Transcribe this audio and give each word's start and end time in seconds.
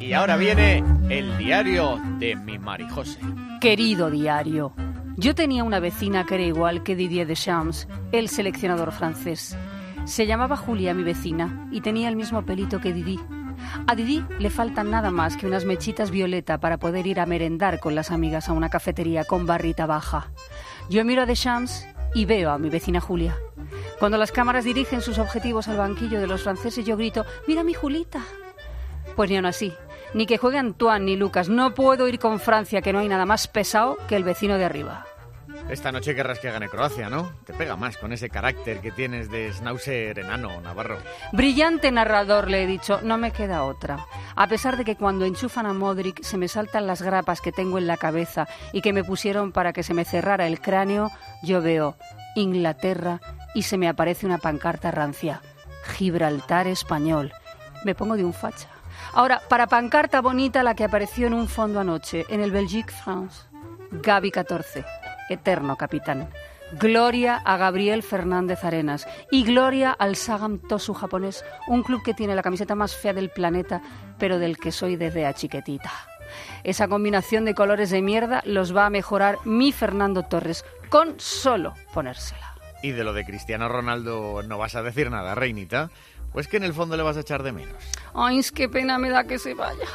Y 0.00 0.12
ahora 0.12 0.36
viene 0.36 0.84
el 1.08 1.36
diario 1.38 2.00
de 2.18 2.36
mi 2.36 2.58
Marijose. 2.58 3.18
Querido 3.60 4.10
diario, 4.10 4.72
yo 5.16 5.34
tenía 5.34 5.64
una 5.64 5.80
vecina 5.80 6.26
que 6.26 6.34
era 6.34 6.44
igual 6.44 6.82
que 6.82 6.94
Didier 6.94 7.26
Deschamps, 7.26 7.88
el 8.12 8.28
seleccionador 8.28 8.92
francés. 8.92 9.56
Se 10.04 10.26
llamaba 10.26 10.56
Julia, 10.56 10.94
mi 10.94 11.02
vecina, 11.02 11.68
y 11.72 11.80
tenía 11.80 12.08
el 12.08 12.16
mismo 12.16 12.44
pelito 12.44 12.80
que 12.80 12.92
Didi. 12.92 13.18
A 13.86 13.94
Didi 13.94 14.24
le 14.38 14.50
faltan 14.50 14.90
nada 14.90 15.10
más 15.10 15.36
que 15.36 15.46
unas 15.46 15.64
mechitas 15.64 16.10
violeta 16.10 16.58
para 16.58 16.78
poder 16.78 17.06
ir 17.06 17.18
a 17.18 17.26
merendar 17.26 17.80
con 17.80 17.94
las 17.94 18.10
amigas 18.10 18.48
a 18.48 18.52
una 18.52 18.68
cafetería 18.68 19.24
con 19.24 19.46
barrita 19.46 19.86
baja. 19.86 20.30
Yo 20.90 21.04
miro 21.04 21.22
a 21.22 21.26
Deschamps 21.26 21.86
y 22.14 22.26
veo 22.26 22.50
a 22.50 22.58
mi 22.58 22.68
vecina 22.68 23.00
Julia. 23.00 23.36
Cuando 23.98 24.18
las 24.18 24.32
cámaras 24.32 24.64
dirigen 24.64 25.00
sus 25.00 25.18
objetivos 25.18 25.68
al 25.68 25.78
banquillo 25.78 26.20
de 26.20 26.26
los 26.26 26.42
franceses, 26.42 26.84
yo 26.84 26.96
grito, 26.96 27.24
mira 27.48 27.64
mi 27.64 27.74
Julita. 27.74 28.20
Pues 29.16 29.30
ni 29.30 29.36
aún 29.36 29.46
así, 29.46 29.74
ni 30.14 30.26
que 30.26 30.38
juegue 30.38 30.58
Antoine 30.58 31.04
ni 31.04 31.16
Lucas, 31.16 31.48
no 31.48 31.74
puedo 31.74 32.06
ir 32.06 32.18
con 32.18 32.38
Francia, 32.38 32.82
que 32.82 32.92
no 32.92 32.98
hay 33.00 33.08
nada 33.08 33.26
más 33.26 33.48
pesado 33.48 33.96
que 34.08 34.16
el 34.16 34.24
vecino 34.24 34.58
de 34.58 34.64
arriba. 34.66 35.06
Esta 35.70 35.90
noche 35.90 36.14
querrás 36.14 36.38
que 36.38 36.50
gane 36.50 36.68
Croacia, 36.68 37.10
¿no? 37.10 37.32
Te 37.44 37.52
pega 37.52 37.74
más 37.76 37.96
con 37.96 38.12
ese 38.12 38.28
carácter 38.28 38.80
que 38.80 38.92
tienes 38.92 39.30
de 39.30 39.52
schnauzer 39.52 40.18
enano, 40.18 40.60
Navarro. 40.60 40.98
Brillante 41.32 41.90
narrador, 41.90 42.48
le 42.48 42.62
he 42.62 42.66
dicho, 42.66 43.00
no 43.02 43.18
me 43.18 43.32
queda 43.32 43.64
otra. 43.64 44.06
A 44.36 44.46
pesar 44.46 44.76
de 44.76 44.84
que 44.84 44.96
cuando 44.96 45.24
enchufan 45.24 45.66
a 45.66 45.72
Modric 45.72 46.22
se 46.22 46.38
me 46.38 46.46
saltan 46.46 46.86
las 46.86 47.02
grapas 47.02 47.40
que 47.40 47.50
tengo 47.50 47.78
en 47.78 47.88
la 47.88 47.96
cabeza 47.96 48.46
y 48.72 48.80
que 48.80 48.92
me 48.92 49.02
pusieron 49.02 49.50
para 49.50 49.72
que 49.72 49.82
se 49.82 49.94
me 49.94 50.04
cerrara 50.04 50.46
el 50.46 50.60
cráneo, 50.60 51.10
yo 51.42 51.60
veo 51.62 51.96
Inglaterra 52.36 53.20
y 53.54 53.62
se 53.62 53.78
me 53.78 53.88
aparece 53.88 54.26
una 54.26 54.38
pancarta 54.38 54.90
rancia. 54.90 55.40
Gibraltar 55.96 56.68
español. 56.68 57.32
Me 57.84 57.94
pongo 57.94 58.16
de 58.16 58.24
un 58.24 58.34
facha. 58.34 58.75
Ahora, 59.12 59.42
para 59.48 59.66
pancarta 59.66 60.20
bonita 60.20 60.62
la 60.62 60.74
que 60.74 60.84
apareció 60.84 61.26
en 61.26 61.34
un 61.34 61.48
fondo 61.48 61.80
anoche, 61.80 62.24
en 62.28 62.40
el 62.40 62.50
Belgique 62.50 62.92
France. 62.92 63.42
Gaby 63.90 64.30
14 64.30 64.84
eterno 65.28 65.76
capitán. 65.76 66.28
Gloria 66.72 67.40
a 67.44 67.56
Gabriel 67.56 68.02
Fernández 68.02 68.64
Arenas 68.64 69.06
y 69.30 69.44
gloria 69.44 69.92
al 69.92 70.16
Sagam 70.16 70.58
Tosu 70.58 70.94
japonés, 70.94 71.44
un 71.68 71.82
club 71.82 72.02
que 72.02 72.14
tiene 72.14 72.34
la 72.34 72.42
camiseta 72.42 72.74
más 72.74 72.96
fea 72.96 73.12
del 73.12 73.30
planeta, 73.30 73.82
pero 74.18 74.38
del 74.38 74.58
que 74.58 74.72
soy 74.72 74.96
desde 74.96 75.26
a 75.26 75.32
chiquetita. 75.32 75.92
Esa 76.64 76.88
combinación 76.88 77.44
de 77.44 77.54
colores 77.54 77.90
de 77.90 78.02
mierda 78.02 78.42
los 78.44 78.76
va 78.76 78.86
a 78.86 78.90
mejorar 78.90 79.38
mi 79.44 79.70
Fernando 79.70 80.24
Torres 80.24 80.64
con 80.88 81.20
solo 81.20 81.74
ponérsela. 81.94 82.55
Y 82.86 82.92
de 82.92 83.02
lo 83.02 83.12
de 83.12 83.24
Cristiano 83.24 83.68
Ronaldo 83.68 84.44
no 84.44 84.58
vas 84.58 84.76
a 84.76 84.82
decir 84.84 85.10
nada, 85.10 85.34
Reinita. 85.34 85.90
Pues 86.32 86.46
que 86.46 86.56
en 86.56 86.62
el 86.62 86.72
fondo 86.72 86.96
le 86.96 87.02
vas 87.02 87.16
a 87.16 87.20
echar 87.20 87.42
de 87.42 87.50
menos. 87.50 87.74
Ay, 88.14 88.38
es 88.38 88.52
qué 88.52 88.68
pena 88.68 88.96
me 88.96 89.10
da 89.10 89.24
que 89.24 89.40
se 89.40 89.54
vaya. 89.54 89.88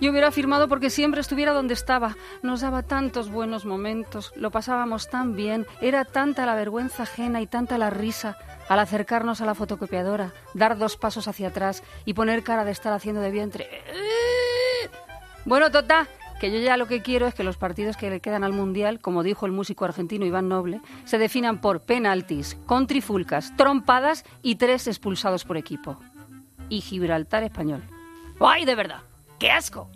Yo 0.00 0.12
hubiera 0.12 0.30
firmado 0.30 0.68
porque 0.68 0.88
siempre 0.88 1.20
estuviera 1.20 1.52
donde 1.52 1.74
estaba. 1.74 2.14
Nos 2.42 2.60
daba 2.60 2.84
tantos 2.84 3.28
buenos 3.28 3.64
momentos, 3.64 4.32
lo 4.36 4.52
pasábamos 4.52 5.10
tan 5.10 5.34
bien, 5.34 5.66
era 5.80 6.04
tanta 6.04 6.46
la 6.46 6.54
vergüenza 6.54 7.02
ajena 7.02 7.40
y 7.40 7.48
tanta 7.48 7.76
la 7.76 7.90
risa 7.90 8.38
al 8.68 8.78
acercarnos 8.78 9.40
a 9.40 9.46
la 9.46 9.56
fotocopiadora, 9.56 10.32
dar 10.54 10.78
dos 10.78 10.96
pasos 10.96 11.26
hacia 11.26 11.48
atrás 11.48 11.82
y 12.04 12.14
poner 12.14 12.44
cara 12.44 12.64
de 12.64 12.70
estar 12.70 12.92
haciendo 12.92 13.20
de 13.20 13.32
vientre. 13.32 13.68
Bueno, 15.44 15.72
Tota, 15.72 16.06
que 16.40 16.50
yo 16.50 16.58
ya 16.58 16.78
lo 16.78 16.88
que 16.88 17.02
quiero 17.02 17.26
es 17.26 17.34
que 17.34 17.44
los 17.44 17.58
partidos 17.58 17.96
que 17.96 18.10
le 18.10 18.20
quedan 18.20 18.42
al 18.42 18.54
Mundial, 18.54 18.98
como 18.98 19.22
dijo 19.22 19.44
el 19.44 19.52
músico 19.52 19.84
argentino 19.84 20.24
Iván 20.24 20.48
Noble, 20.48 20.80
se 21.04 21.18
definan 21.18 21.60
por 21.60 21.82
penaltis, 21.82 22.56
contrifulcas, 22.66 23.54
trompadas 23.56 24.24
y 24.42 24.56
tres 24.56 24.88
expulsados 24.88 25.44
por 25.44 25.58
equipo. 25.58 25.98
Y 26.70 26.80
Gibraltar 26.80 27.42
español. 27.42 27.82
¡Ay, 28.40 28.64
de 28.64 28.74
verdad! 28.74 29.02
¡Qué 29.38 29.50
asco! 29.50 29.88